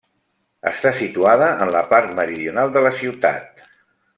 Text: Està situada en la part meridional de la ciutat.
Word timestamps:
Està 0.69 0.93
situada 0.99 1.49
en 1.65 1.73
la 1.77 1.83
part 1.91 2.17
meridional 2.21 2.73
de 2.79 2.87
la 2.89 2.93
ciutat. 3.03 3.67